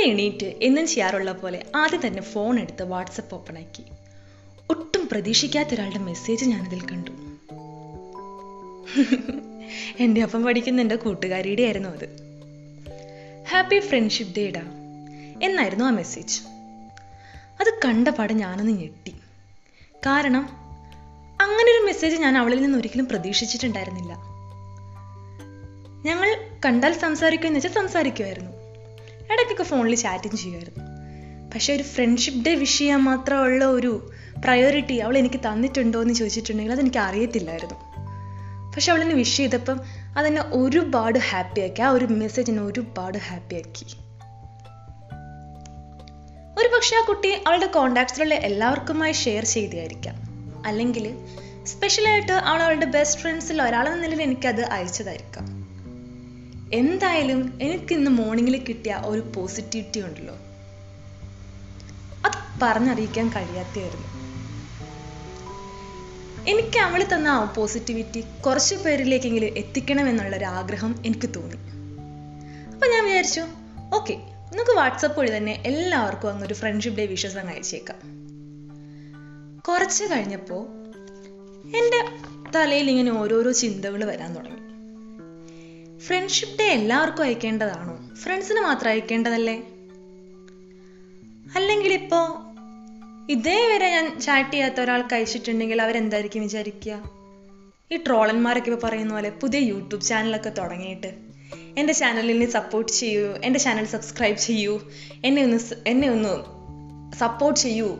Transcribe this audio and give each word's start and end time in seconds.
രാവിലെ 0.00 0.12
എണീറ്റ് 0.12 0.46
എന്നും 0.46 0.86
ചെയ്യാറുള്ള 0.86 1.32
പോലെ 1.32 1.66
ആദ്യം 1.76 2.06
തന്നെ 2.06 2.22
ഫോൺ 2.22 2.60
എടുത്ത് 2.60 2.82
വാട്സപ്പ് 2.82 3.34
ഓപ്പൺ 3.34 3.58
ആക്കി. 3.58 3.84
ഒട്ടും 4.70 5.08
പ്രതീക്ഷിക്കാത്ത 5.12 5.68
ഒരാളുടെ 5.74 5.98
മെസ്സേജ് 5.98 6.44
ഞാനതിൽ 6.44 6.80
കണ്ടു. 6.80 7.10
എന്റെ 10.02 10.22
ഒപ്പം 10.22 10.44
പഠിക്കുന്ന 10.44 10.80
എന്റെ 10.80 10.96
കൂട്ടുകാരിയുടെ 10.96 11.62
ആയിരുന്നു 11.62 11.88
അത്. 11.88 12.06
ഹാപ്പി 13.50 13.80
ഫ്രണ്ട്ഷിപ്പ് 13.80 14.36
ഡേടാ 14.36 14.62
എന്നായിരുന്നു 15.42 15.84
ആ 15.84 15.90
മെസ്സേജ് 15.90 16.40
അത് 17.60 17.74
കണ്ട 17.84 18.08
പാടെ 18.08 18.34
ഞാനൊന്ന് 18.34 18.72
ഞെട്ടി. 18.72 19.14
കാരണം 20.06 20.44
അങ്ങനെ 21.40 21.78
ഒരു 21.78 21.86
മെസ്സേജ് 21.86 22.16
ഞാൻ 22.16 22.38
അവളിൽ 22.38 22.62
നിന്ന് 22.62 22.78
ഒരിക്കലും 22.78 23.08
പ്രതീക്ഷിച്ചിട്ടുണ്ടായിരുന്നില്ല. 23.08 24.14
ഞങ്ങൾ 26.04 26.58
കണ്ടാൽ 26.64 26.92
സംസാരിക്കുമെന്ന് 26.92 27.58
വെച്ചാൽ 27.58 27.74
സംസാരിക്കുമായിരുന്നു 27.74 28.59
ഇടയ്ക്കൊക്കെ 29.32 29.62
ഫോണിൽ 29.62 29.94
ചാറ്റിങ് 29.94 30.36
ചെയ്യുമായിരുന്നു. 30.36 30.84
പക്ഷെ 31.54 31.72
ഒരു 31.72 31.82
ഫ്രണ്ട്ഷിപ്പ് 31.82 32.46
ഡേ 32.46 32.54
വിഷ് 32.54 32.78
ചെയ്യാൻ 32.78 33.02
മാത്രമുള്ള 33.02 33.64
ഒരു 33.64 34.10
പ്രയോറിറ്റി 34.44 34.94
അവൾ 34.94 35.18
എനിക്ക് 35.18 35.40
തന്നിട്ടുണ്ടോ 35.40 36.02
എന്ന് 36.02 36.14
ചോദിച്ചിട്ടുണ്ടെങ്കിൽ 36.14 36.72
അതെനിക്ക് 36.72 36.98
അറിയത്തില്ലായിരുന്നു. 36.98 37.74
പക്ഷെ 38.76 38.92
അവളെന്നെ 38.92 39.16
വിഷ് 39.16 39.36
ചെയ്തപ്പം 39.36 39.80
അതെന്നെ 40.16 40.42
ഒരുപാട് 40.42 41.18
ഹാപ്പിയാക്കി 41.18 41.82
ആ 41.82 41.90
ഒരു 41.90 42.04
മെസ്സേജ് 42.04 42.50
എന്നെ 42.50 42.62
ഒരുപാട് 42.62 43.18
ഹാപ്പിയാക്കി 43.18 43.86
ഒരു 46.58 46.68
പക്ഷെ 46.68 46.96
ആ 46.96 47.04
കുട്ടി 47.08 47.32
അവളുടെ 47.46 47.66
കോണ്ടാക്ട്സിലുള്ള 47.66 48.34
എല്ലാവർക്കുമായി 48.34 49.12
ഷെയർ 49.12 49.44
ചെയ്തായിരിക്കാം 49.44 50.14
അല്ലെങ്കിൽ 50.66 51.26
സ്പെഷ്യലായിട്ട് 51.64 52.32
അവൾ 52.32 52.62
അവളുടെ 52.62 52.86
ബെസ്റ്റ് 52.86 53.20
ഫ്രണ്ട്സിൽ 53.20 53.62
ഒരാളെന്ന 53.62 54.00
നിലയിൽ 54.00 54.22
എനിക്കത് 54.22 54.64
അയച്ചതായിരിക്കാം. 54.64 55.49
എന്തായാലും 56.72 57.58
എനിക്ക് 57.62 57.94
ഇന്ന് 57.94 58.10
മോർണിംഗിൽ 58.10 58.64
കിട്ടിയ 58.64 59.02
ഒരു 59.04 59.32
പോസിറ്റിവിറ്റി 59.36 60.00
ഉണ്ടല്ലോ. 60.00 60.34
അത് 62.26 62.60
പറഞ്ഞറിയിക്കാൻ 62.62 63.28
കഴിയാത്തയായിരുന്നു. 63.28 64.10
എനിക്ക് 66.50 66.78
അവൾ 66.78 67.06
തന്ന 67.12 67.28
ആ 67.28 67.44
പോസിറ്റിവിറ്റി 67.44 68.24
കുറച്ച് 68.46 68.74
പേരിലേക്കെങ്കിലും 68.74 69.46
എത്തിക്കണം 69.46 70.08
എന്നുള്ളൊരു 70.08 70.44
ആഗ്രഹം 70.44 71.02
എനിക്ക് 71.06 71.34
തോന്നി. 71.36 71.56
അപ്പൊ 72.74 72.86
ഞാൻ 72.86 73.04
വിചാരിച്ചു 73.04 73.40
ഓക്കെ 73.94 74.14
നമുക്ക് 74.52 74.70
വാട്സപ്പ് 74.70 75.20
വഴി 75.20 75.36
തന്നെ 75.36 75.62
എല്ലാവർക്കും 75.66 76.30
അങ്ങ് 76.30 76.46
ഒരു 76.46 76.54
ഫ്രണ്ട്ഷിപ്പ് 76.54 76.98
ഡേ 76.98 77.06
വിഷസ് 77.06 77.36
അങ്ങ് 77.36 77.54
അയച്ചേക്കാം. 77.54 77.98
കുറച്ച് 79.68 80.04
കഴിഞ്ഞപ്പോ 80.04 80.56
എന്റെ 81.76 82.04
തലയിൽ 82.54 82.90
ഇങ്ങനെ 82.90 83.12
ഓരോരോ 83.12 83.52
ചിന്തകൾ 83.52 84.04
വരാൻ 84.04 84.34
തുടങ്ങി. 84.34 84.59
ഫ്രണ്ട്ഷിപ്പ് 86.06 86.58
ഡേ 86.58 86.64
എല്ലാവർക്കും 86.64 87.22
അയക്കേണ്ടതാണോ? 87.22 88.14
ഫ്രണ്ട്സിന് 88.14 88.60
മാത്രം 88.60 88.90
അയക്കേണ്ടതല്ലേ? 88.90 89.56
അല്ലെങ്കിൽ 91.54 91.92
ഇപ്പോ 91.92 92.38
ഇതേവരെ 93.30 93.90
ഞാൻ 93.90 94.20
ചാറ്റ് 94.20 94.50
ചെയ്യാത്ത 94.50 94.80
ഒരാൾക്ക് 94.80 95.14
അയച്ചിട്ടുണ്ടെങ്കിൽ 95.14 95.82
അവരെന്തായിരിക്കും 95.82 96.42
വിചാരിക്കുക? 96.42 97.02
ഈ 97.92 97.96
ട്രോളന്മാരൊക്കെ 97.96 98.70
ഇപ്പോൾ 98.70 98.86
പറയുന്ന 98.86 99.12
പോലെ 99.12 99.30
പുതിയ 99.30 99.60
യൂട്യൂബ് 99.60 100.04
ചാനലൊക്കെ 100.04 100.50
തുടങ്ങിയിട്ട് 100.50 101.14
എന്റെ 101.78 101.92
ചാനലിനെ 101.92 102.50
സപ്പോർട്ട് 102.50 102.92
ചെയ്യൂ 102.92 103.34
എന്റെ 103.44 103.58
ചാനൽ 103.58 103.84
സബ്സ്ക്രൈബ് 103.84 104.36
ചെയ്യൂ 104.36 104.80
എന്നെ 105.24 105.42
ഒന്ന് 105.42 105.58
എന്നെ 105.86 106.08
ഒന്ന് 106.08 106.34
സപ്പോർട്ട് 107.16 107.60
ചെയ്യൂ 107.60 107.98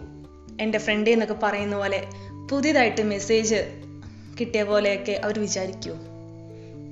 എന്റെ 0.61 0.79
ഫ്രണ്ടേ 0.79 1.13
എന്നൊക്കെ 1.13 1.37
പറയുന്ന 1.43 1.77
പോലെ 1.77 2.07
പുതിയതായിട്ട് 2.51 3.03
മെസ്സേജ് 3.03 3.83
കിട്ടിയ 4.41 4.63
പോലെയൊക്കെ 4.63 5.13
അവർ 5.13 5.39
വിചാരിക്കൂ. 5.39 5.95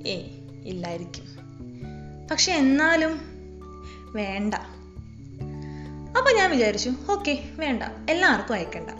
ഏയ്. 0.06 0.37
ഇല്ലായിരിക്കും. 0.64 1.24
പക്ഷെ 2.30 2.52
എന്നാലും 2.52 3.20
വേണ്ട. 4.14 4.54
അപ്പൊ 6.18 6.32
ഞാൻ 6.32 6.50
വിചാരിച്ചു 6.50 6.90
ഓക്കെ 7.10 7.48
വേണ്ട. 7.56 7.82
എല്ലാവർക്കും 8.10 8.54
അയക്കണ്ട. 8.54 8.90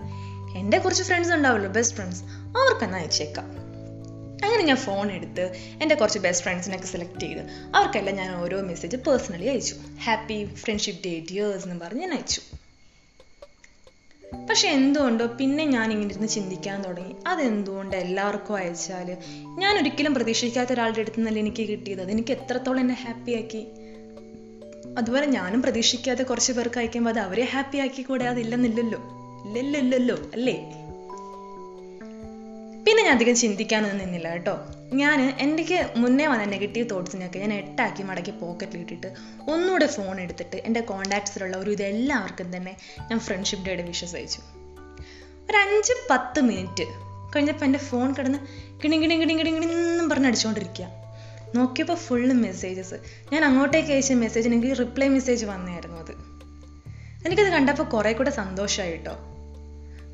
എന്റെ 0.57 0.79
കുറച്ച് 0.79 1.03
ഫ്രണ്ട്സ് 1.03 1.33
ഉണ്ടാവുമല്ലോ 1.33 1.71
ബെസ്റ്റ് 1.71 1.97
ഫ്രണ്ട്സ് 1.97 2.23
അവർക്കെന്നാ 2.25 2.99
അയച്ചേക്കാം. 2.99 3.45
അങ്ങനെ 4.45 4.63
ഞാൻ 4.63 4.77
ഫോൺ 4.77 5.13
എടുത്ത് 5.13 5.53
എന്റെ 5.83 5.95
കുറച്ച് 5.95 6.19
ബെസ്റ്റ് 6.19 6.45
ഫ്രണ്ട്സിനൊക്കെ 6.45 6.87
സെലക്ട് 6.87 7.21
ചെയ്ത് 7.21 7.41
അവർക്കെല്ലാം 7.75 8.17
ഞാൻ 8.17 8.37
ഓരോ 8.37 8.63
മെസ്സേജ് 8.63 8.97
പേഴ്സണലി 8.97 9.47
അയച്ചു. 9.47 9.77
ഹാപ്പി 10.05 10.45
ഫ്രണ്ട്ഷിപ്പ് 10.55 11.05
ഡേ 11.05 11.27
ഡിയേഴ്സ് 11.31 11.69
എന്ന് 11.69 11.85
പറഞ്ഞ് 11.85 12.01
ഞാൻ 12.01 12.13
അയച്ചു. 12.13 12.41
പക്ഷെ 14.33 14.69
എന്തുകൊണ്ടോ 14.69 15.27
പിന്നെ 15.27 15.65
ഞാൻ 15.65 15.93
ഇങ്ങനെ 15.93 16.11
ഇരുന്ന് 16.11 16.29
ചിന്തിക്കാൻ 16.29 16.85
തുടങ്ങി. 16.85 17.17
അതെന്തുകൊണ്ട് 17.27 17.97
എല്ലാവർക്കും 17.97 18.57
അയച്ചാൽ 18.57 19.17
ഞാൻ 19.59 19.79
ഒരിക്കലും 19.79 20.15
പ്രതീക്ഷിക്കാത്ത 20.15 20.73
ഒരാളുടെ 20.73 21.01
അടുത്ത് 21.01 21.19
നിന്നല്ല 21.19 21.39
എനിക്ക് 21.39 21.69
കിട്ടിയത്. 21.69 22.03
അതെനിക്ക് 22.03 22.33
എത്രത്തോളം 22.33 22.81
എന്നെ 22.81 22.95
ഹാപ്പിയാക്കി 22.95 23.67
അതുപോലെ 24.99 25.27
ഞാനും 25.27 25.63
പ്രതീക്ഷിക്കാതെ 25.63 26.23
കുറച്ച് 26.23 26.53
പേർക്ക് 26.53 26.79
അയക്കുമ്പോൾ 26.79 27.11
അത് 27.11 27.19
അവരെ 27.19 27.45
ഹാപ്പിയാക്കി 27.45 28.03
കൂടെ 28.03 28.25
അതില്ലെന്നില്ലല്ലോ 28.25 29.01
ഇല്ലല്ലോ 29.59 30.15
അല്ലേ? 30.33 30.88
പിന്നെ 32.89 33.03
ഞാൻ 33.03 33.15
അധികം 33.15 33.35
ചിന്തിക്കാനൊന്നും 33.35 33.99
നിന്നില്ല 33.99 34.33
കേട്ടോ. 34.33 34.67
ഞാൻ 34.93 35.37
എനിക്ക് 35.39 35.91
മുന്നേ 35.97 36.27
വന്ന 36.27 36.45
നെഗറ്റീവ് 36.45 36.91
തോട്ട്സിനൊക്കെ 36.91 37.39
ഞാൻ 37.39 37.53
എട്ടാക്കി 37.53 38.03
മടക്കി 38.03 38.31
പോക്കറ്റിൽ 38.31 38.81
ഇട്ടിട്ട് 38.81 39.07
ഒന്നുകൂടെ 39.51 39.87
ഫോൺ 39.87 40.21
എടുത്തിട്ട് 40.21 40.57
എന്റെ 40.57 40.81
കോണ്ടാക്ട്സിലുള്ള 40.81 41.57
ഒരു 41.57 41.71
ഇതെല്ലാവർക്കും 41.71 42.57
തന്നെ 42.57 42.77
ഞാൻ 43.11 43.19
ഫ്രണ്ട്ഷിപ്പ് 43.19 43.67
ഡേയുടെ 43.67 43.83
വിഷസ് 43.83 44.17
അയച്ചു 44.17 44.41
ഒരു 45.51 45.57
അഞ്ച് 45.57 45.93
പത്ത് 46.11 46.41
മിനിറ്റ് 46.41 46.87
കഴിഞ്ഞപ്പോൾ 47.37 47.65
എന്റെ 47.65 47.79
ഫോൺ 47.79 48.15
കിടന്ന് 48.19 48.39
കിണി 48.85 48.97
കിണി 48.97 49.15
കിണി 49.15 49.39
കിണി 49.39 49.51
കിണി 49.51 49.67
എന്നും 49.67 50.09
പറഞ്ഞ് 50.09 50.27
അടിച്ചുകൊണ്ടിരിക്കുക 50.27 50.87
നോക്കിയപ്പോൾ 51.55 51.95
ഫുള്ള് 51.95 52.35
മെസ്സേജസ് 52.35 52.95
ഞാൻ 53.33 53.45
അങ്ങോട്ടേക്ക് 53.45 53.93
അയച്ച 53.93 54.13
മെസ്സേജിന് 54.13 54.55
എനിക്ക് 54.55 54.79
റിപ്ലൈ 54.79 55.09
മെസ്സേജ് 55.09 55.47
വന്നായിരുന്നു 55.47 55.97
അത്. 55.97 56.13
എനിക്കത് 57.27 57.47
കണ്ടപ്പോൾ 57.47 57.83
കുറേ 57.83 58.13
കൂടെ 58.13 58.31
സന്തോഷമായി 58.31 58.91
കേട്ടോ. 58.91 59.38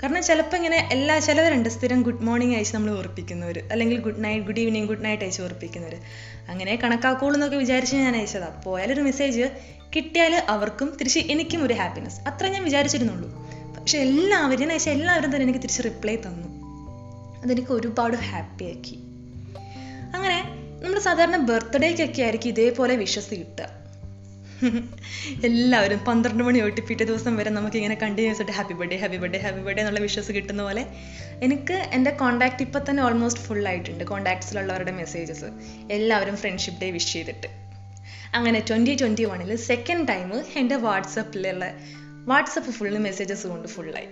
കാരണം 0.04 0.22
ചിലപ്പോൾ 0.22 0.56
ഇങ്ങനെ 0.56 0.88
എല്ലാ 0.92 1.18
ചിലവരുണ്ട്. 1.18 1.68
സ്ഥിരം 1.68 2.02
ഗുഡ് 2.02 2.22
മോർണിംഗ് 2.22 2.54
അയച്ച് 2.54 2.74
നമ്മൾ 2.74 2.90
ഓർപ്പിക്കുന്നവർ 2.98 3.62
അല്ലെങ്കിൽ 3.72 3.98
good 4.00 4.24
night 4.24 4.46
good 4.46 4.60
evening 4.60 4.88
good 4.88 5.04
night 5.04 5.22
അയച്ച് 5.22 5.42
ഓർപ്പിക്കുന്നവർ 5.42 5.94
അങ്ങനെ 6.48 6.76
കണക്കാക്കുള്ളൂ 6.76 7.36
എന്നൊക്കെ 7.36 7.56
വിചാരിച്ച് 7.56 7.96
ഞാൻ 7.96 8.16
അയച്ചതാ. 8.16 8.60
പോയാലൊരു 8.64 9.00
മെസ്സേജ് 9.00 9.50
കിട്ടിയാൽ 9.96 10.34
അവർക്കും 10.48 10.96
തിരിച്ച് 11.00 11.18
എനിക്കും 11.18 11.64
ഒരു 11.64 11.74
ഹാപ്പിനെസ് 11.74 12.28
അത്ര 12.28 12.46
ഞാൻ 12.46 12.64
വിചാരിച്ചിരുന്നുള്ളൂ. 12.64 13.28
പക്ഷെ 13.80 13.98
എല്ലാവരും 13.98 14.60
ഞാൻ 14.60 14.70
അയച്ച 14.70 14.88
എല്ലാവരും 14.88 15.30
തന്നെ 15.30 15.42
എനിക്ക് 15.42 15.58
തിരിച്ച് 15.58 15.84
റിപ്ലൈ 15.84 16.16
തന്നു. 16.16 16.48
അതെനിക്ക് 17.42 17.72
ഒരുപാട് 17.72 18.16
ഹാപ്പി 18.16 18.64
ആക്കി. 18.64 18.96
അങ്ങനെ 20.14 20.38
നമ്മൾ 20.84 20.98
സാധാരണ 20.98 21.36
ബർത്ത്ഡേക്കൊക്കെ 21.36 22.22
ആയിരിക്കും 22.22 22.48
ഇതേപോലെ 22.48 22.96
വിഷസ് 22.96 23.30
കിട്ടുക 23.30 23.83
എല്ലാവരും 25.48 26.00
പന്ത്രണ്ട് 26.08 26.42
മണി 26.42 26.60
തൊട്ട് 26.60 26.80
പിറ്റേ 26.80 27.04
ദിവസം 27.04 27.36
വരെ 27.36 27.50
നമുക്ക് 27.50 27.76
ഇങ്ങനെ 27.76 27.94
കണ്ടിന്യൂസ് 27.94 28.40
ആയിട്ട് 28.40 28.52
happy 28.52 28.74
birthday 28.74 28.96
happy 28.96 29.16
birthday 29.16 29.38
happy 29.38 29.60
birthday 29.60 29.82
എന്നുള്ള 29.82 30.00
വിഷസ് 30.00 30.32
കിട്ടുന്ന 30.32 30.62
പോലെ 30.62 30.86
എനിക്ക് 31.42 31.72
എന്റെ 31.72 32.10
കോണ്ടാക്ട് 32.10 32.62
ഇപ്പം 32.62 32.82
തന്നെ 32.90 33.02
ഓൾമോസ്റ്റ് 33.02 33.42
ഫുൾ 33.42 33.68
ആയിട്ടുണ്ട്. 33.68 34.04
കോണ്ടാക്ട്സിലുള്ളവരുടെ 34.04 34.90
മെസ്സേജസ് 34.90 35.50
എല്ലാവരും 35.90 36.36
ഫ്രണ്ട്ഷിപ്പ് 36.36 36.80
ഡേ 36.80 36.90
വിഷ് 36.90 37.12
ചെയ്തിട്ട്. 37.12 37.48
അങ്ങനെ 38.34 38.60
ട്വന്റി 38.68 38.94
ട്വന്റി 39.00 39.24
വണ്ണിൽ 39.24 39.56
സെക്കൻഡ് 39.56 40.08
ടൈം 40.08 40.30
എന്റെ 40.56 40.76
വാട്സപ്പിലുള്ള 40.76 41.64
വാട്സപ്പ് 42.26 42.70
ഫുൾ 42.70 42.98
മെസ്സേജസ് 42.98 43.46
കൊണ്ട് 43.46 43.68
ഫുള്ളായി 43.68 44.08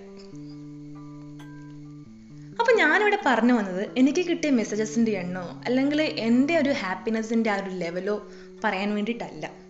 അപ്പൊ 2.60 2.72
ഞാനിവിടെ 2.76 3.18
പറഞ്ഞു 3.26 3.54
വന്നത് 3.54 3.90
എനിക്ക് 3.96 4.22
കിട്ടിയ 4.28 4.50
മെസ്സേജസിന്റെ 4.50 5.12
എണ്ണോ 5.12 5.62
അല്ലെങ്കിൽ 5.66 6.00
എന്റെ 6.02 6.58
ഒരു 6.58 6.70
ഹാപ്പിനെസിന്റെ 6.70 7.50
ആ 7.50 7.56
ഒരു 7.56 7.70
ലെവലോ 7.70 8.16
പറയാൻ 8.64 8.94
വേണ്ടിയിട്ടല്ല. 8.94 9.61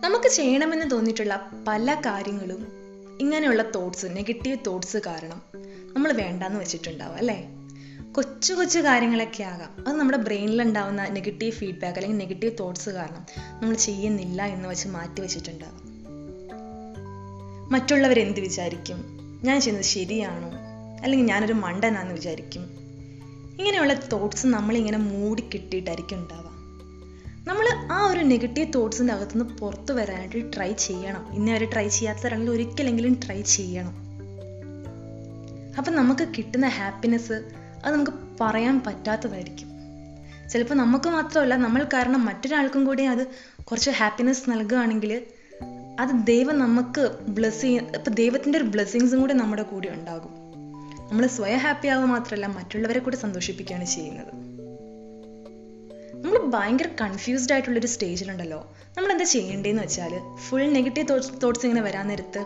നമുക്ക് 0.00 0.28
ചെയ്യണമെന്ന് 0.28 0.90
തോന്നിയിട്ടുള്ള 0.90 1.50
പല 1.68 1.94
കാര്യങ്ങളും 1.94 2.66
ഇങ്ങനെയുള്ള 3.20 3.70
തോട്ട്സ് 3.74 4.06
നെഗറ്റീവ് 4.06 4.56
തോട്ട്സ് 4.66 4.96
കാരണം 4.96 5.42
നമ്മൾ 5.94 6.12
വേണ്ടാന്ന് 6.12 6.60
വെച്ചിട്ടുണ്ടാവും 6.60 7.16
അല്ലേ? 7.16 7.48
കൊച്ചു 8.12 8.54
കൊച്ചു 8.54 8.78
കാര്യങ്ങളൊക്കെ 8.78 9.42
ആകാം. 9.42 9.88
അത് 9.88 9.96
നമ്മുടെ 9.96 10.18
ബ്രെയിനിൽ 10.18 10.62
ഉണ്ടാവുന്ന 10.62 11.04
നെഗറ്റീവ് 11.04 11.50
ഫീഡ്ബാക്ക് 11.50 11.98
അല്ലെങ്കിൽ 11.98 12.26
നെഗറ്റീവ് 12.26 12.52
തോട്ട്സ് 12.60 12.90
കാരണം 12.90 13.26
നമ്മൾ 13.62 13.76
ചെയ്യുന്നില്ല 13.76 14.42
എന്ന് 14.42 14.68
വെച്ച് 14.68 14.88
മാറ്റി 14.88 15.20
വെച്ചിട്ടുണ്ടാവും 15.20 15.90
മറ്റുള്ളവർ 17.72 18.20
എന്ത് 18.20 18.40
വിചാരിക്കും? 18.40 19.18
ഞാൻ 19.44 19.60
ചെയ്യുന്നത് 19.60 19.84
ശരിയാണോ? 19.84 20.50
അല്ലെങ്കിൽ 21.02 21.26
ഞാനൊരു 21.26 21.52
മണ്ടനാന്ന് 21.52 22.14
വിചാരിക്കും? 22.14 22.62
ഇങ്ങനെയുള്ള 23.58 23.92
തോട്ട്സ് 23.92 24.46
നമ്മളിങ്ങനെ 24.46 24.98
മൂടി 24.98 25.42
കിട്ടിയിട്ടായിരിക്കും 25.54 26.28
നമ്മൾ 27.46 27.92
ആ 27.92 28.06
ഒരു 28.06 28.20
നെഗറ്റീവ് 28.20 28.72
തോട്ട്സിന്റെ 28.74 29.12
അകത്തുനിന്ന് 29.12 29.44
പുറത്തു 29.44 29.92
വരാനായിട്ട് 29.92 30.56
ട്രൈ 30.56 30.72
ചെയ്യണം. 30.72 31.30
ഇന്നേ 31.34 31.52
വരെ 31.52 31.70
ട്രൈ 31.72 31.88
ചെയ്യാത്തവരാണെങ്കിൽ 31.88 32.52
ഒരിക്കലെങ്കിലും 32.52 33.20
ട്രൈ 33.26 33.42
ചെയ്യണം. 33.42 33.94
അപ്പം 35.78 35.96
നമുക്ക് 35.96 36.28
കിട്ടുന്ന 36.38 36.66
ഹാപ്പിനെസ് 36.66 37.32
അത് 37.84 37.94
നമുക്ക് 37.94 38.12
പറയാൻ 38.40 38.82
പറ്റാത്തതായിരിക്കും. 38.86 39.68
ചിലപ്പോൾ 40.48 40.74
നമുക്ക് 40.74 41.08
മാത്രമല്ല 41.08 41.56
നമ്മൾ 41.56 41.84
കാരണം 41.84 42.24
മറ്റൊരാൾക്കും 42.24 42.84
കൂടി 42.84 43.02
അത് 43.02 43.26
കുറച്ച് 43.62 43.90
ഹാപ്പിനെസ് 43.90 44.50
നൽകുകയാണെങ്കിൽ 44.50 45.26
അത് 46.00 46.26
ദൈവം 46.26 46.58
നമുക്ക് 46.58 47.16
ബ്ലെസ് 47.28 47.62
ചെയ്യ 47.62 47.80
ഇപ്പം 47.80 48.14
ദൈവത്തിന്റെ 48.14 48.58
ഒരു 48.58 48.66
ബ്ലെസ്സിങ്സും 48.66 49.20
കൂടി 49.20 49.34
നമ്മുടെ 49.34 49.62
കൂടെ 49.62 49.88
ഉണ്ടാകും. 49.88 50.30
നമ്മൾ 51.10 51.26
സ്വയം 51.26 51.58
ഹാപ്പി 51.58 51.88
ആവുക 51.88 52.04
മാത്രമല്ല 52.04 52.46
മറ്റുള്ളവരെ 52.46 53.00
കൂടി 53.00 53.16
സന്തോഷിപ്പിക്കുകയാണ് 53.16 53.84
ചെയ്യുന്നത്. 53.84 54.49
നമ്മൾ 56.22 56.38
ഭയങ്കര 56.54 56.88
കൺഫ്യൂസ്ഡ് 57.00 57.52
ആയിട്ടുള്ള 57.52 57.78
ഒരു 57.78 57.86
സ്റ്റേജിലുണ്ടല്ലോ 57.86 58.60
നമ്മൾ 58.96 59.10
എന്താ 59.12 59.24
ചെയ്യേണ്ടതെന്ന് 59.24 59.82
വെച്ചാൽ 59.82 60.14
ഫുൾ 60.48 60.64
നെഗറ്റീവ് 60.72 61.08
തോട്ട്സ് 61.08 61.42
തോട്ട്സ് 61.42 61.66
ഇങ്ങനെ 61.66 61.82
വരാൻ 61.82 62.08
നേരത്ത് 62.08 62.42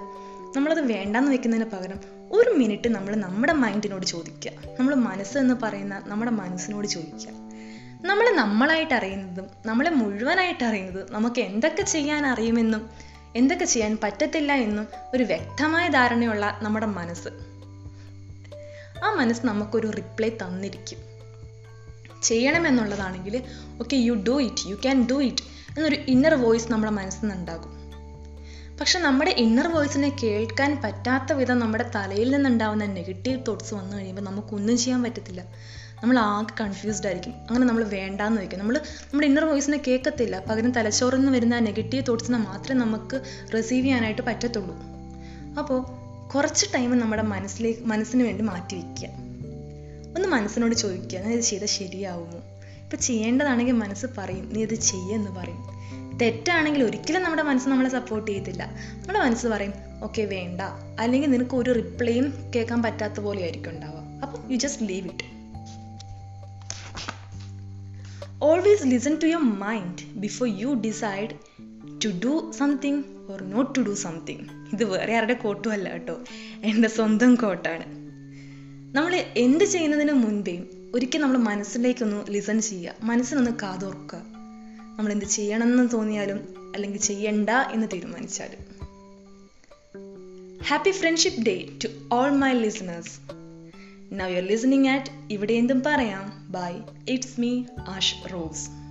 നമ്മളത് 0.56 0.80
വേണ്ടാന്ന് 0.80 1.32
വെക്കുന്നതിന് 1.32 1.70
പകരം 1.70 2.00
ഒരു 2.32 2.50
മിനിറ്റ് 2.50 2.88
നമ്മൾ 2.88 3.14
നമ്മുടെ 3.16 3.52
മൈൻഡിനോട് 3.52 4.06
ചോദിക്കുക 4.06 4.52
നമ്മൾ 4.78 4.94
മനസ്സ് 4.94 5.38
എന്ന് 5.38 5.54
പറയുന്ന 5.54 6.02
നമ്മുടെ 6.06 6.30
മനസ്സിനോട് 6.30 6.86
ചോദിക്കുക 6.86 7.32
നമ്മൾ 8.04 8.26
നമ്മളായിട്ട് 8.36 8.94
അറിയുന്നതും 8.94 9.50
നമ്മളെ 9.66 9.90
മുഴുവനായിട്ട് 9.90 10.64
അറിയുന്നതും 10.64 11.12
നമുക്ക് 11.12 11.40
എന്തൊക്കെ 11.40 11.82
ചെയ്യാൻ 11.82 12.26
അറിയുമെന്നും 12.26 12.90
എന്തൊക്കെ 13.36 13.64
ചെയ്യാൻ 13.64 13.98
പറ്റത്തില്ല 14.02 14.52
എന്നും 14.52 14.86
ഒരു 15.14 15.24
വ്യക്തമായ 15.24 15.88
ധാരണയുള്ള 15.88 16.58
നമ്മുടെ 16.62 16.86
മനസ്സ്. 16.86 17.28
ആ 19.04 19.10
മനസ്സ് 19.14 19.46
നമുക്കൊരു 19.46 19.90
റിപ്ലൈ 19.90 20.28
തന്നിരിക്കും. 20.28 21.13
ചെയ്യണമെന്നുള്ളതാണെങ്കിൽ 22.24 23.42
okay 23.80 23.96
you 23.96 24.14
do 24.14 24.42
it 24.42 24.68
you 24.68 24.74
can 24.74 25.08
do 25.10 25.22
it 25.22 25.42
എന്നൊരു 25.68 25.94
ഇന്നർ 25.94 26.34
വോയിസ് 26.34 26.72
നമ്മുടെ 26.72 26.92
മനസ്സിൽ 26.92 27.20
നിന്നുണ്ടാകും 27.20 27.84
പക്ഷെ 28.80 28.98
നമ്മുടെ 28.98 29.30
ഇന്നർ 29.30 29.66
വോയിസിനെ 29.66 30.16
കേൾക്കാൻ 30.22 30.82
പറ്റാത്ത 30.84 31.32
വിധം 31.32 31.58
നമ്മുടെ 31.58 31.90
തലയിൽ 31.94 32.30
നിന്നുണ്ടാവുന്ന 32.30 32.84
നെഗറ്റീവ് 32.84 33.42
തോട്ട്സ് 33.48 33.74
വന്നു 33.74 33.96
കഴിയുമ്പോൾ 33.96 34.22
നമുക്കൊന്നും 34.22 34.78
ചെയ്യാൻ 34.78 35.02
പറ്റത്തില്ല. 35.02 35.44
നമ്മൾ 36.02 36.18
ആകെ 36.18 36.64
കൺഫ്യൂസ്ഡ് 36.64 37.06
ആയിരിക്കും. 37.06 37.32
അങ്ങനെ 37.32 37.66
നമ്മൾ 37.66 37.84
വേണ്ടാന്ന് 37.84 38.38
വയ്ക്കും. 38.38 38.58
നമ്മൾ 38.58 38.78
നമ്മുടെ 38.78 39.26
ഇന്നർ 39.26 39.44
വോയിസിനെ 39.44 39.80
കേൾക്കത്തില്ല. 39.86 40.44
പകരം 40.50 40.70
തലച്ചോറിൽ 40.70 41.16
നിന്ന് 41.16 41.32
വരുന്ന 41.32 41.58
നെഗറ്റീവ് 41.58 42.04
തോട്ട്സിനെ 42.08 42.38
മാത്രമേ 42.38 42.80
നമുക്ക് 42.80 43.20
റിസീവ് 43.56 43.84
ചെയ്യാനായിട്ട് 43.84 44.22
പറ്റത്തുള്ളൂ. 44.22 44.76
അപ്പോൾ 45.58 45.86
കുറച്ച് 46.34 46.66
ടൈം 46.74 46.98
നമ്മുടെ 46.98 47.22
മനസ്സിലേക്ക് 47.22 47.80
മനസ്സിന് 47.80 48.22
വേണ്ടി 48.22 48.44
മാറ്റി 48.44 48.74
വയ്ക്കുക 48.74 49.33
ഒന്ന് 50.16 50.28
മനസ്സിനോട് 50.28 50.75
ചോദിക്കുക 50.75 51.20
നീ 51.20 51.34
ഇത് 51.34 51.40
ചെയ്താൽ 51.40 51.66
ശരിയാവുമോ? 51.66 52.38
ഇപ്പം 52.84 52.99
ചെയ്യേണ്ടതാണെങ്കിൽ 52.99 53.72
മനസ്സ് 53.72 54.06
പറയും 54.19 54.52
നീ 54.52 54.62
ഇത് 54.62 54.75
ചെയ്യെന്ന് 54.75 55.31
പറയും. 55.31 55.84
തെറ്റാണെങ്കിൽ 56.19 56.84
ഒരിക്കലും 56.84 57.22
നമ്മുടെ 57.22 57.43
മനസ്സ് 57.43 57.69
നമ്മളെ 57.69 57.90
സപ്പോർട്ട് 57.90 58.31
ചെയ്യത്തില്ല. 58.31 58.62
നമ്മുടെ 58.96 59.19
മനസ്സ് 59.19 59.46
പറയും 59.46 59.72
ഓക്കെ 60.02 60.22
വേണ്ട. 60.22 60.61
അല്ലെങ്കിൽ 61.00 61.31
നിനക്ക് 61.31 61.56
ഒരു 61.56 61.72
റിപ്ലൈയും 61.72 62.34
കേൾക്കാൻ 62.56 62.82
പറ്റാത്ത 62.82 63.20
പോലെ 63.20 63.43
ആയിരിക്കും 63.43 63.70
ഉണ്ടാവുക. 63.70 64.20
അപ്പം 64.22 64.52
you 64.52 64.56
just 64.56 64.88
leave 64.88 65.06
it 65.06 65.34
always 68.43 68.87
listen 68.87 69.19
to 69.22 69.26
your 69.26 69.43
mind 69.43 70.14
before 70.14 70.49
you 70.58 70.75
decide 70.75 71.31
to 72.05 72.08
do 72.08 72.52
something 72.52 73.02
or 73.31 73.43
not 73.43 73.75
to 73.76 73.81
do 73.81 73.94
something 73.94 74.40
ഇത് 74.72 74.84
വേറെ 74.84 75.17
ആരുടെ 75.17 75.34
കോട്ടുമല്ല 75.34 75.93
കേട്ടോ. 75.93 76.19
എന്റെ 76.64 76.88
സ്വന്തം 76.88 77.34
കോട്ടാണ് 77.34 78.03
നമ്മൾ 78.94 79.25
എന്ത് 79.37 79.64
ചെയ്യുന്നതിന് 79.64 80.12
മുൻപേ 80.12 80.62
ഒരിക്കൽ 80.94 81.19
നമ്മൾ 81.19 81.38
മനസ്സിലേക്കൊന്ന് 81.38 82.25
ലിസൺ 82.31 82.61
ചെയ്യുക. 82.61 82.94
മനസ്സിനൊന്ന് 83.02 83.50
കാതോർക്കുക. 83.62 84.19
നമ്മൾ 84.99 85.12
എന്ത് 85.12 85.25
ചെയ്യണമെന്ന് 85.25 85.88
തോന്നിയാലും 85.93 86.37
അല്ലെങ്കിൽ 86.75 87.00
ചെയ്യണ്ട 87.00 87.50
എന്ന് 87.50 87.87
തീരുമാനിച്ചാലും. 87.93 88.61
Happy 90.64 90.91
friendship 90.91 91.46
day 91.46 91.69
to 91.85 91.88
all 92.12 92.31
my 92.31 92.52
listeners 92.52 93.20
now 94.12 94.26
you 94.26 94.37
are 94.37 94.43
listening 94.43 94.88
at 94.88 95.11
ഇവിടെ 95.31 95.52
എന്തും 95.52 95.82
പറയാം. 95.87 96.52
Bye 96.52 96.73
it's 97.12 97.41
me 97.41 97.64
Ash 97.88 98.32
Rose 98.32 98.83